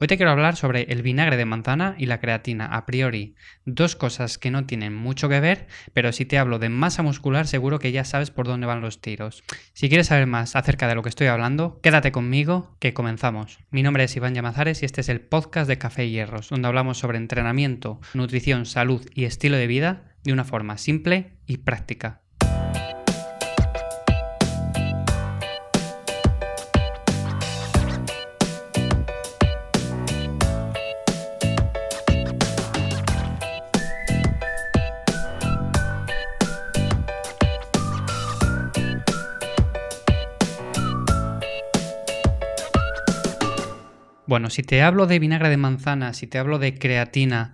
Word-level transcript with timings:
Hoy 0.00 0.08
te 0.08 0.16
quiero 0.16 0.32
hablar 0.32 0.56
sobre 0.56 0.82
el 0.92 1.02
vinagre 1.02 1.36
de 1.36 1.44
manzana 1.44 1.94
y 1.96 2.06
la 2.06 2.18
creatina. 2.18 2.66
A 2.66 2.84
priori, 2.84 3.36
dos 3.64 3.94
cosas 3.94 4.38
que 4.38 4.50
no 4.50 4.66
tienen 4.66 4.92
mucho 4.92 5.28
que 5.28 5.38
ver, 5.38 5.68
pero 5.92 6.10
si 6.10 6.24
te 6.24 6.36
hablo 6.36 6.58
de 6.58 6.68
masa 6.68 7.04
muscular 7.04 7.46
seguro 7.46 7.78
que 7.78 7.92
ya 7.92 8.04
sabes 8.04 8.32
por 8.32 8.48
dónde 8.48 8.66
van 8.66 8.80
los 8.80 9.00
tiros. 9.00 9.44
Si 9.72 9.88
quieres 9.88 10.08
saber 10.08 10.26
más 10.26 10.56
acerca 10.56 10.88
de 10.88 10.96
lo 10.96 11.04
que 11.04 11.10
estoy 11.10 11.28
hablando, 11.28 11.78
quédate 11.80 12.10
conmigo 12.10 12.74
que 12.80 12.92
comenzamos. 12.92 13.60
Mi 13.70 13.84
nombre 13.84 14.02
es 14.02 14.16
Iván 14.16 14.34
Llamazares 14.34 14.82
y 14.82 14.84
este 14.84 15.00
es 15.00 15.08
el 15.08 15.20
podcast 15.20 15.68
de 15.68 15.78
Café 15.78 16.06
y 16.06 16.10
Hierros, 16.10 16.48
donde 16.48 16.66
hablamos 16.66 16.98
sobre 16.98 17.18
entrenamiento, 17.18 18.00
nutrición, 18.14 18.66
salud 18.66 19.06
y 19.14 19.26
estilo 19.26 19.56
de 19.56 19.68
vida 19.68 20.16
de 20.24 20.32
una 20.32 20.44
forma 20.44 20.76
simple 20.76 21.38
y 21.46 21.58
práctica. 21.58 22.23
Bueno, 44.26 44.48
si 44.48 44.62
te 44.62 44.82
hablo 44.82 45.06
de 45.06 45.18
vinagre 45.18 45.50
de 45.50 45.58
manzana, 45.58 46.14
si 46.14 46.26
te 46.26 46.38
hablo 46.38 46.58
de 46.58 46.78
creatina 46.78 47.52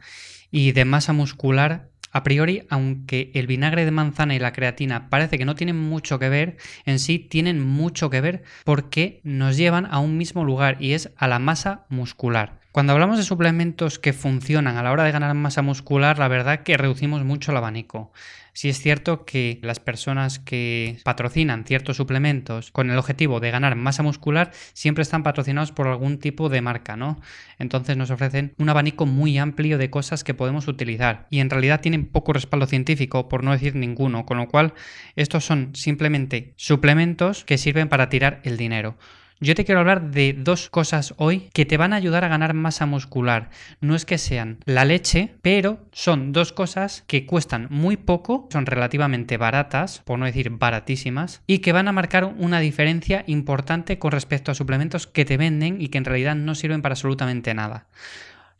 y 0.52 0.70
de 0.70 0.84
masa 0.84 1.12
muscular, 1.12 1.90
a 2.12 2.22
priori, 2.22 2.62
aunque 2.70 3.32
el 3.34 3.48
vinagre 3.48 3.84
de 3.84 3.90
manzana 3.90 4.36
y 4.36 4.38
la 4.38 4.52
creatina 4.52 5.08
parece 5.10 5.36
que 5.36 5.44
no 5.44 5.56
tienen 5.56 5.76
mucho 5.76 6.20
que 6.20 6.28
ver, 6.28 6.58
en 6.84 7.00
sí 7.00 7.18
tienen 7.18 7.60
mucho 7.60 8.08
que 8.08 8.20
ver 8.20 8.44
porque 8.64 9.20
nos 9.24 9.56
llevan 9.56 9.86
a 9.86 9.98
un 9.98 10.16
mismo 10.16 10.44
lugar 10.44 10.76
y 10.80 10.92
es 10.92 11.10
a 11.16 11.26
la 11.26 11.40
masa 11.40 11.86
muscular. 11.88 12.59
Cuando 12.72 12.92
hablamos 12.92 13.18
de 13.18 13.24
suplementos 13.24 13.98
que 13.98 14.12
funcionan 14.12 14.76
a 14.76 14.84
la 14.84 14.92
hora 14.92 15.02
de 15.02 15.10
ganar 15.10 15.34
masa 15.34 15.60
muscular, 15.60 16.20
la 16.20 16.28
verdad 16.28 16.62
que 16.62 16.76
reducimos 16.76 17.24
mucho 17.24 17.50
el 17.50 17.56
abanico. 17.56 18.12
Si 18.52 18.68
es 18.68 18.78
cierto 18.78 19.24
que 19.24 19.58
las 19.62 19.80
personas 19.80 20.38
que 20.38 20.98
patrocinan 21.02 21.64
ciertos 21.64 21.96
suplementos 21.96 22.70
con 22.70 22.88
el 22.88 22.96
objetivo 22.96 23.40
de 23.40 23.50
ganar 23.50 23.74
masa 23.74 24.04
muscular 24.04 24.52
siempre 24.72 25.02
están 25.02 25.24
patrocinados 25.24 25.72
por 25.72 25.88
algún 25.88 26.18
tipo 26.18 26.48
de 26.48 26.60
marca, 26.60 26.96
¿no? 26.96 27.20
Entonces 27.58 27.96
nos 27.96 28.12
ofrecen 28.12 28.54
un 28.56 28.68
abanico 28.68 29.04
muy 29.04 29.36
amplio 29.36 29.76
de 29.76 29.90
cosas 29.90 30.22
que 30.22 30.34
podemos 30.34 30.68
utilizar 30.68 31.26
y 31.28 31.40
en 31.40 31.50
realidad 31.50 31.80
tienen 31.80 32.06
poco 32.06 32.32
respaldo 32.32 32.66
científico, 32.66 33.28
por 33.28 33.42
no 33.42 33.50
decir 33.50 33.74
ninguno, 33.74 34.24
con 34.24 34.36
lo 34.36 34.46
cual 34.46 34.74
estos 35.16 35.44
son 35.44 35.74
simplemente 35.74 36.54
suplementos 36.54 37.44
que 37.44 37.58
sirven 37.58 37.88
para 37.88 38.08
tirar 38.08 38.40
el 38.44 38.56
dinero. 38.56 38.96
Yo 39.42 39.54
te 39.54 39.64
quiero 39.64 39.80
hablar 39.80 40.10
de 40.10 40.34
dos 40.34 40.68
cosas 40.68 41.14
hoy 41.16 41.48
que 41.54 41.64
te 41.64 41.78
van 41.78 41.94
a 41.94 41.96
ayudar 41.96 42.24
a 42.24 42.28
ganar 42.28 42.52
masa 42.52 42.84
muscular. 42.84 43.48
No 43.80 43.94
es 43.94 44.04
que 44.04 44.18
sean 44.18 44.58
la 44.66 44.84
leche, 44.84 45.34
pero 45.40 45.78
son 45.92 46.32
dos 46.32 46.52
cosas 46.52 47.04
que 47.06 47.24
cuestan 47.24 47.66
muy 47.70 47.96
poco, 47.96 48.50
son 48.52 48.66
relativamente 48.66 49.38
baratas, 49.38 50.02
por 50.04 50.18
no 50.18 50.26
decir 50.26 50.50
baratísimas, 50.50 51.40
y 51.46 51.60
que 51.60 51.72
van 51.72 51.88
a 51.88 51.92
marcar 51.92 52.26
una 52.26 52.60
diferencia 52.60 53.24
importante 53.26 53.98
con 53.98 54.12
respecto 54.12 54.50
a 54.50 54.54
suplementos 54.54 55.06
que 55.06 55.24
te 55.24 55.38
venden 55.38 55.80
y 55.80 55.88
que 55.88 55.96
en 55.96 56.04
realidad 56.04 56.34
no 56.34 56.54
sirven 56.54 56.82
para 56.82 56.92
absolutamente 56.92 57.54
nada. 57.54 57.86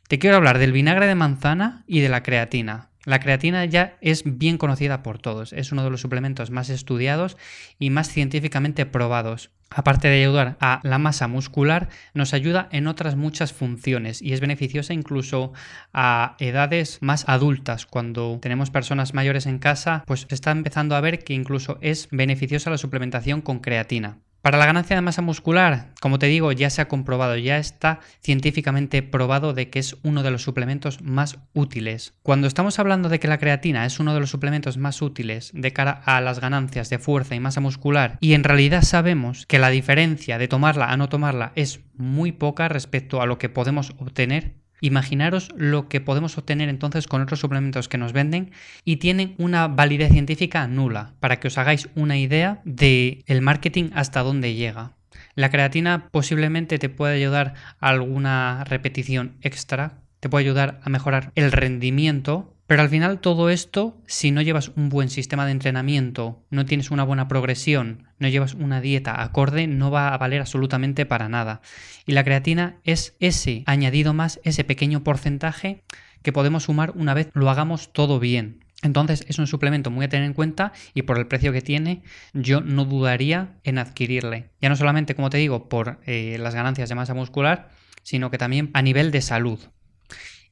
Te 0.09 0.19
quiero 0.19 0.37
hablar 0.37 0.59
del 0.59 0.73
vinagre 0.73 1.07
de 1.07 1.15
manzana 1.15 1.85
y 1.87 2.01
de 2.01 2.09
la 2.09 2.23
creatina. 2.23 2.90
La 3.05 3.19
creatina 3.19 3.65
ya 3.65 3.97
es 4.03 4.23
bien 4.27 4.59
conocida 4.59 5.03
por 5.03 5.19
todos, 5.19 5.55
es 5.55 5.73
uno 5.73 5.83
de 5.83 5.91
los 5.91 6.03
suplementos 6.03 6.51
más 6.51 6.69
estudiados 6.69 7.39
y 7.79 7.89
más 7.89 8.11
científicamente 8.11 8.85
probados. 8.85 9.51
Aparte 9.71 10.09
de 10.09 10.23
ayudar 10.23 10.57
a 10.61 10.81
la 10.83 10.99
masa 10.99 11.29
muscular, 11.29 11.89
nos 12.13 12.35
ayuda 12.35 12.69
en 12.73 12.89
otras 12.89 13.17
muchas 13.17 13.53
funciones 13.53 14.21
y 14.21 14.33
es 14.33 14.41
beneficiosa 14.41 14.93
incluso 14.93 15.53
a 15.95 16.35
edades 16.41 16.99
más 17.01 17.27
adultas. 17.29 17.87
Cuando 17.87 18.39
tenemos 18.43 18.71
personas 18.71 19.15
mayores 19.15 19.47
en 19.47 19.59
casa, 19.59 20.03
pues 20.07 20.27
se 20.29 20.35
está 20.35 20.51
empezando 20.51 20.97
a 20.97 21.01
ver 21.01 21.23
que 21.25 21.35
incluso 21.35 21.79
es 21.81 22.09
beneficiosa 22.11 22.69
la 22.69 22.79
suplementación 22.79 23.41
con 23.41 23.61
creatina. 23.61 24.19
Para 24.43 24.57
la 24.57 24.65
ganancia 24.65 24.97
de 24.97 25.03
masa 25.03 25.21
muscular, 25.21 25.93
como 26.01 26.19
te 26.19 26.27
digo, 26.27 26.51
ya 26.53 26.71
se 26.71 26.81
ha 26.81 26.89
comprobado, 26.89 27.37
ya 27.37 27.59
está 27.59 28.01
científicamente 28.23 29.03
probado 29.03 29.53
de 29.53 29.69
que 29.69 29.79
es 29.79 29.97
uno 30.03 30.23
de 30.23 30.31
los 30.31 30.43
suplementos 30.43 31.03
más 31.03 31.39
útiles. 31.53 32.15
Cuando 32.23 32.47
estamos 32.47 32.79
hablando 32.79 33.11
de 33.11 33.21
que 33.21 33.29
la 33.29 33.39
creatina 33.39 33.85
es 33.85 34.01
uno 34.01 34.15
de 34.15 34.21
los 34.21 34.31
suplementos 34.31 34.79
más 34.79 35.03
útiles 35.03 35.51
de 35.53 35.73
cara 35.75 36.03
a 36.07 36.23
las 36.23 36.41
ganancias 36.41 36.89
de 36.89 36.99
fuerza 36.99 37.35
y 37.35 37.41
masa 37.41 37.61
muscular, 37.61 38.17
y 38.21 38.33
en 38.33 38.45
realidad 38.45 38.81
sabemos 38.81 39.45
que 39.45 39.59
la 39.59 39.69
diferencia 39.69 40.39
de 40.39 40.49
tomarla 40.49 40.87
a 40.87 40.97
no 40.97 41.11
tomarla 41.11 41.53
es 41.55 41.81
muy 41.97 42.33
poca 42.33 42.69
respecto 42.69 43.21
a 43.21 43.27
lo 43.27 43.37
que 43.37 43.51
podemos 43.51 43.93
obtener 43.99 44.60
Imaginaros 44.81 45.51
lo 45.57 45.89
que 45.89 46.01
podemos 46.01 46.39
obtener 46.39 46.69
entonces 46.69 47.07
con 47.07 47.23
otros 47.23 47.41
suplementos 47.41 47.89
que 47.89 47.99
nos 47.99 48.13
venden 48.13 48.53
y 48.85 48.97
tienen 48.97 49.35
una 49.39 49.69
validez 49.69 50.13
científica 50.13 50.67
nula, 50.67 51.15
para 51.21 51.41
que 51.41 51.49
os 51.49 51.59
hagáis 51.59 51.89
una 51.95 52.19
idea 52.19 52.61
de 52.65 53.23
el 53.27 53.43
marketing 53.43 53.91
hasta 53.95 54.23
dónde 54.23 54.55
llega. 54.55 54.93
La 55.35 55.51
creatina 55.51 56.09
posiblemente 56.11 56.79
te 56.79 56.89
puede 56.89 57.15
ayudar 57.15 57.55
a 57.81 57.89
alguna 57.89 58.65
repetición 58.65 59.37
extra, 59.43 59.99
te 60.21 60.29
puede 60.29 60.45
ayudar 60.45 60.81
a 60.83 60.91
mejorar 60.91 61.33
el 61.35 61.53
rendimiento, 61.53 62.55
pero 62.71 62.83
al 62.83 62.89
final 62.89 63.19
todo 63.19 63.51
esto, 63.51 64.01
si 64.07 64.31
no 64.31 64.43
llevas 64.43 64.71
un 64.77 64.91
buen 64.91 65.11
sistema 65.11 65.45
de 65.45 65.51
entrenamiento, 65.51 66.47
no 66.51 66.67
tienes 66.67 66.93
una 66.93 67.03
buena 67.03 67.27
progresión, 67.27 68.07
no 68.21 68.29
llevas 68.29 68.55
una 68.55 68.81
dieta 68.81 69.25
acorde, 69.25 69.67
no 69.67 69.91
va 69.91 70.15
a 70.15 70.19
valer 70.19 70.41
absolutamente 70.41 71.05
para 71.05 71.29
nada. 71.29 71.63
Y 72.07 72.13
la 72.13 72.23
creatina 72.23 72.77
es 72.85 73.17
ese 73.19 73.65
añadido 73.67 74.15
más, 74.15 74.39
ese 74.45 74.63
pequeño 74.63 75.03
porcentaje 75.03 75.83
que 76.23 76.33
podemos 76.33 76.63
sumar 76.63 76.93
una 76.95 77.13
vez 77.13 77.31
lo 77.33 77.51
hagamos 77.51 77.93
todo 77.93 78.21
bien. 78.21 78.65
Entonces 78.83 79.25
es 79.27 79.41
un 79.41 79.49
suplemento 79.49 79.91
muy 79.91 80.05
a 80.05 80.09
tener 80.09 80.27
en 80.27 80.35
cuenta 80.35 80.73
y 80.95 81.03
por 81.03 81.19
el 81.19 81.27
precio 81.27 81.53
que 81.53 81.63
tiene 81.63 82.05
yo 82.35 82.61
no 82.61 82.85
dudaría 82.85 83.59
en 83.65 83.79
adquirirle. 83.79 84.51
Ya 84.61 84.69
no 84.69 84.77
solamente, 84.77 85.17
como 85.17 85.31
te 85.31 85.39
digo, 85.39 85.69
por 85.69 85.99
eh, 86.07 86.37
las 86.39 86.55
ganancias 86.55 86.89
de 86.89 86.95
masa 86.95 87.15
muscular, 87.15 87.71
sino 88.05 88.31
que 88.31 88.39
también 88.39 88.71
a 88.75 88.83
nivel 88.83 89.11
de 89.11 89.23
salud. 89.23 89.59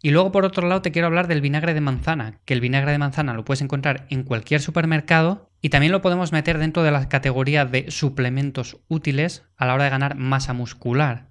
Y 0.00 0.10
luego 0.10 0.30
por 0.30 0.44
otro 0.44 0.68
lado 0.68 0.82
te 0.82 0.92
quiero 0.92 1.06
hablar 1.06 1.26
del 1.26 1.40
vinagre 1.40 1.74
de 1.74 1.80
manzana, 1.80 2.38
que 2.44 2.54
el 2.54 2.60
vinagre 2.60 2.92
de 2.92 2.98
manzana 2.98 3.34
lo 3.34 3.44
puedes 3.44 3.62
encontrar 3.62 4.06
en 4.10 4.22
cualquier 4.22 4.60
supermercado 4.60 5.50
y 5.60 5.70
también 5.70 5.92
lo 5.92 6.02
podemos 6.02 6.30
meter 6.30 6.58
dentro 6.58 6.82
de 6.82 6.92
la 6.92 7.08
categoría 7.08 7.64
de 7.64 7.90
suplementos 7.90 8.78
útiles 8.88 9.44
a 9.56 9.66
la 9.66 9.74
hora 9.74 9.84
de 9.84 9.90
ganar 9.90 10.14
masa 10.14 10.52
muscular. 10.52 11.28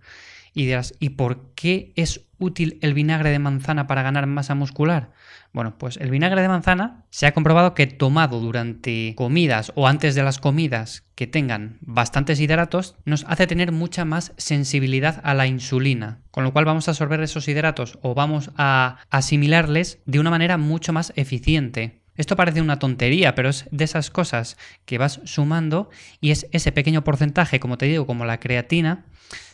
Y 0.58 0.66
dirás, 0.66 0.96
¿y 1.00 1.10
por 1.10 1.54
qué 1.54 1.94
es 1.96 2.26
útil 2.40 2.80
el 2.82 2.96
vinagre 2.96 3.30
de 3.30 3.38
manzana 3.38 3.86
para 3.86 4.02
ganar 4.02 4.26
masa 4.26 4.56
muscular? 4.56 5.12
Bueno, 5.54 5.78
pues 5.78 5.98
el 5.98 6.10
vinagre 6.10 6.42
de 6.42 6.48
manzana 6.48 7.06
se 7.12 7.28
ha 7.28 7.34
comprobado 7.36 7.76
que 7.76 7.86
tomado 7.86 8.40
durante 8.40 9.14
comidas 9.16 9.72
o 9.76 9.88
antes 9.88 10.16
de 10.16 10.24
las 10.24 10.40
comidas 10.40 11.04
que 11.14 11.28
tengan 11.28 11.78
bastantes 11.82 12.40
hidratos 12.40 12.96
nos 13.06 13.24
hace 13.28 13.46
tener 13.46 13.72
mucha 13.72 14.04
más 14.04 14.34
sensibilidad 14.38 15.22
a 15.24 15.36
la 15.36 15.46
insulina, 15.46 16.22
con 16.32 16.44
lo 16.44 16.52
cual 16.54 16.66
vamos 16.66 16.88
a 16.88 16.92
absorber 16.92 17.22
esos 17.22 17.48
hidratos 17.48 18.00
o 18.02 18.16
vamos 18.16 18.50
a 18.58 18.98
asimilarles 19.12 20.00
de 20.08 20.20
una 20.20 20.32
manera 20.32 20.58
mucho 20.58 20.92
más 20.92 21.14
eficiente. 21.16 22.02
Esto 22.16 22.36
parece 22.36 22.62
una 22.62 22.80
tontería, 22.80 23.36
pero 23.36 23.50
es 23.50 23.68
de 23.70 23.84
esas 23.84 24.10
cosas 24.10 24.58
que 24.86 24.98
vas 24.98 25.22
sumando 25.26 25.92
y 26.20 26.32
es 26.32 26.48
ese 26.52 26.72
pequeño 26.72 27.04
porcentaje, 27.04 27.60
como 27.60 27.78
te 27.78 27.86
digo, 27.86 28.08
como 28.08 28.26
la 28.26 28.40
creatina, 28.40 29.06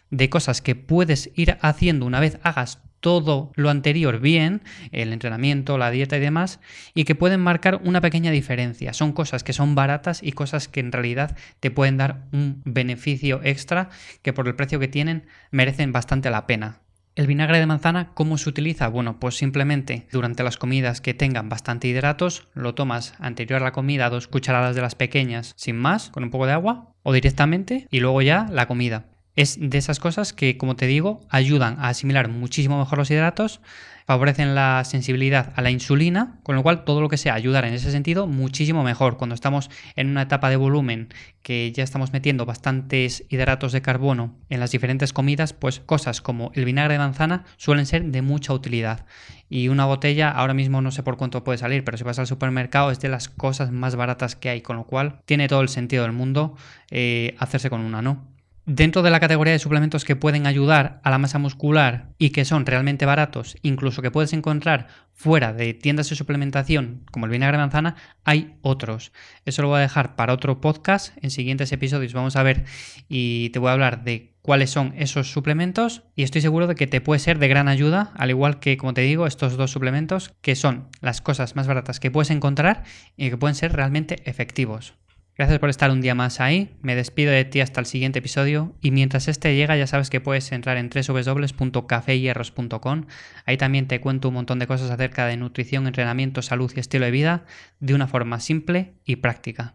de 0.10 0.30
cosas 0.30 0.62
que 0.62 0.76
puedes 0.76 1.32
ir 1.36 1.58
haciendo 1.62 2.06
una 2.06 2.20
vez 2.20 2.38
hagas 2.44 2.80
todo 3.04 3.52
lo 3.56 3.70
anterior 3.70 4.20
bien, 4.22 4.62
el 4.92 5.12
entrenamiento, 5.12 5.78
la 5.78 5.92
dieta 5.92 6.16
y 6.16 6.22
demás, 6.22 6.62
y 6.96 7.04
que 7.04 7.16
pueden 7.16 7.42
marcar 7.42 7.82
una 7.84 8.00
pequeña 8.00 8.32
diferencia. 8.32 8.94
Son 8.94 9.12
cosas 9.12 9.44
que 9.44 9.52
son 9.52 9.76
baratas 9.76 10.24
y 10.24 10.32
cosas 10.32 10.70
que 10.70 10.80
en 10.80 10.94
realidad 10.94 11.36
te 11.60 11.70
pueden 11.70 11.98
dar 11.98 12.24
un 12.32 12.62
beneficio 12.64 13.42
extra 13.44 13.90
que 14.22 14.32
por 14.32 14.48
el 14.48 14.56
precio 14.56 14.80
que 14.80 14.88
tienen 14.88 15.26
merecen 15.52 15.92
bastante 15.92 16.30
la 16.30 16.48
pena. 16.48 16.80
El 17.16 17.28
vinagre 17.28 17.60
de 17.60 17.68
manzana, 17.68 18.12
¿cómo 18.16 18.38
se 18.38 18.50
utiliza? 18.50 18.88
Bueno, 18.88 19.20
pues 19.20 19.36
simplemente 19.36 20.08
durante 20.12 20.42
las 20.42 20.58
comidas 20.58 21.02
que 21.02 21.14
tengan 21.14 21.50
bastante 21.50 21.90
hidratos, 21.90 22.48
lo 22.54 22.74
tomas 22.74 23.14
anterior 23.20 23.62
a 23.62 23.66
la 23.66 23.72
comida, 23.74 24.10
dos 24.10 24.28
cucharadas 24.28 24.76
de 24.76 24.82
las 24.82 24.96
pequeñas, 24.96 25.54
sin 25.58 25.78
más, 25.78 26.10
con 26.10 26.24
un 26.24 26.32
poco 26.32 26.48
de 26.48 26.54
agua, 26.54 26.96
o 27.04 27.14
directamente, 27.14 27.86
y 27.92 28.00
luego 28.00 28.22
ya 28.24 28.48
la 28.50 28.66
comida. 28.66 29.13
Es 29.36 29.58
de 29.60 29.80
esas 29.80 30.00
cosas 30.00 30.32
que, 30.32 30.58
como 30.58 30.76
te 30.76 30.86
digo, 30.86 31.22
ayudan 31.30 31.80
a 31.80 31.90
asimilar 31.90 32.30
muchísimo 32.30 32.78
mejor 32.78 33.00
los 33.00 33.10
hidratos, 33.10 33.62
favorecen 34.06 34.54
la 34.54 34.84
sensibilidad 34.84 35.54
a 35.56 35.62
la 35.64 35.72
insulina, 35.72 36.40
con 36.44 36.56
lo 36.56 36.62
cual 36.62 36.84
todo 36.84 37.02
lo 37.02 37.10
que 37.10 37.18
sea 37.18 37.34
ayudar 37.34 37.66
en 37.66 37.74
ese 37.74 37.92
sentido, 37.92 38.28
muchísimo 38.28 38.84
mejor. 38.84 39.18
Cuando 39.18 39.34
estamos 39.34 39.72
en 39.96 40.10
una 40.10 40.24
etapa 40.24 40.52
de 40.52 40.56
volumen 40.56 41.10
que 41.42 41.72
ya 41.72 41.84
estamos 41.84 42.14
metiendo 42.14 42.46
bastantes 42.46 43.26
hidratos 43.30 43.72
de 43.72 43.82
carbono 43.82 44.36
en 44.50 44.60
las 44.60 44.72
diferentes 44.72 45.14
comidas, 45.14 45.54
pues 45.54 45.80
cosas 45.80 46.22
como 46.22 46.52
el 46.54 46.66
vinagre 46.66 46.94
de 46.94 47.00
manzana 47.00 47.46
suelen 47.58 47.88
ser 47.88 48.04
de 48.06 48.22
mucha 48.22 48.54
utilidad. 48.54 49.06
Y 49.50 49.68
una 49.68 49.86
botella, 49.86 50.30
ahora 50.30 50.54
mismo 50.54 50.82
no 50.82 50.92
sé 50.92 51.02
por 51.02 51.18
cuánto 51.18 51.44
puede 51.44 51.58
salir, 51.58 51.84
pero 51.84 51.98
si 51.98 52.04
vas 52.04 52.20
al 52.20 52.28
supermercado 52.28 52.92
es 52.92 53.00
de 53.00 53.10
las 53.10 53.30
cosas 53.30 53.72
más 53.72 53.96
baratas 53.96 54.36
que 54.36 54.50
hay, 54.50 54.62
con 54.62 54.76
lo 54.76 54.86
cual 54.86 55.22
tiene 55.26 55.48
todo 55.48 55.62
el 55.62 55.70
sentido 55.70 56.04
del 56.04 56.12
mundo 56.12 56.56
eh, 56.92 57.36
hacerse 57.40 57.72
con 57.72 57.82
una, 57.82 58.02
¿no? 58.02 58.33
Dentro 58.66 59.02
de 59.02 59.10
la 59.10 59.20
categoría 59.20 59.52
de 59.52 59.60
suplementos 59.60 60.06
que 60.06 60.16
pueden 60.16 60.48
ayudar 60.48 61.02
a 61.04 61.10
la 61.10 61.18
masa 61.18 61.38
muscular 61.38 62.14
y 62.18 62.30
que 62.30 62.46
son 62.46 62.66
realmente 62.66 63.06
baratos, 63.06 63.58
incluso 63.62 64.02
que 64.02 64.10
puedes 64.10 64.32
encontrar 64.32 64.88
fuera 65.12 65.52
de 65.52 65.74
tiendas 65.74 66.10
de 66.10 66.16
suplementación 66.16 67.04
como 67.12 67.26
el 67.26 67.32
vinagre 67.34 67.58
de 67.58 67.64
manzana, 67.64 67.98
hay 68.24 68.56
otros. 68.62 69.12
Eso 69.44 69.64
lo 69.64 69.68
voy 69.68 69.80
a 69.80 69.82
dejar 69.82 70.16
para 70.16 70.32
otro 70.32 70.62
podcast. 70.62 71.14
En 71.22 71.30
siguientes 71.30 71.74
episodios 71.74 72.14
vamos 72.14 72.38
a 72.38 72.44
ver 72.44 72.64
y 73.10 73.50
te 73.50 73.60
voy 73.60 73.68
a 73.68 73.74
hablar 73.74 74.06
de 74.06 74.32
cuáles 74.42 74.70
son 74.70 74.94
esos 74.98 75.30
suplementos 75.30 76.04
y 76.16 76.24
estoy 76.24 76.40
seguro 76.40 76.66
de 76.66 76.76
que 76.76 76.88
te 76.88 77.02
puede 77.02 77.20
ser 77.20 77.40
de 77.40 77.50
gran 77.50 77.68
ayuda, 77.68 78.14
al 78.16 78.30
igual 78.30 78.62
que, 78.62 78.78
como 78.78 78.94
te 78.94 79.02
digo, 79.02 79.28
estos 79.28 79.58
dos 79.58 79.72
suplementos 79.72 80.32
que 80.40 80.56
son 80.56 80.88
las 81.02 81.20
cosas 81.20 81.58
más 81.58 81.68
baratas 81.68 82.00
que 82.00 82.12
puedes 82.12 82.32
encontrar 82.32 82.86
y 83.18 83.30
que 83.30 83.36
pueden 83.36 83.56
ser 83.56 83.74
realmente 83.74 84.22
efectivos. 84.24 84.94
Gracias 85.36 85.58
por 85.58 85.70
estar 85.70 85.90
un 85.90 86.02
día 86.02 86.14
más 86.14 86.40
ahí. 86.40 86.78
Me 86.84 86.96
despido 86.96 87.32
de 87.32 87.44
ti 87.44 87.60
hasta 87.60 87.80
el 87.80 87.88
siguiente 87.88 88.20
episodio. 88.20 88.76
Y 88.82 88.92
mientras 88.92 89.28
este 89.28 89.56
llega, 89.56 89.76
ya 89.76 89.88
sabes 89.88 90.12
que 90.12 90.22
puedes 90.22 90.52
entrar 90.52 90.78
en 90.78 90.90
www.cafeyhierros.com. 90.90 93.06
Ahí 93.46 93.58
también 93.58 93.88
te 93.88 94.00
cuento 94.00 94.28
un 94.28 94.36
montón 94.36 94.60
de 94.60 94.68
cosas 94.68 94.92
acerca 94.92 95.26
de 95.26 95.38
nutrición, 95.38 95.88
entrenamiento, 95.88 96.44
salud 96.44 96.72
y 96.76 96.80
estilo 96.80 97.06
de 97.06 97.12
vida 97.12 97.46
de 97.80 97.96
una 97.96 98.08
forma 98.08 98.40
simple 98.40 98.94
y 99.06 99.16
práctica. 99.16 99.74